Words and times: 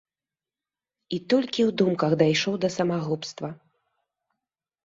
І 1.17 1.19
толькі 1.33 1.61
ў 1.63 1.71
думках 1.81 2.11
дайшоў 2.23 2.53
да 2.65 2.69
самагубства. 2.77 3.49